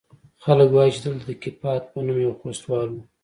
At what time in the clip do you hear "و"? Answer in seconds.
2.91-2.97